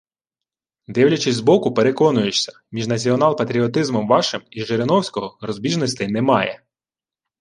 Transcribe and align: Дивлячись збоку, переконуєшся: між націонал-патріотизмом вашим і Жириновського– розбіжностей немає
Дивлячись 0.87 1.35
збоку, 1.35 1.73
переконуєшся: 1.73 2.51
між 2.71 2.87
націонал-патріотизмом 2.87 4.07
вашим 4.07 4.41
і 4.51 4.65
Жириновського– 4.65 5.37
розбіжностей 5.41 6.07
немає 6.07 6.61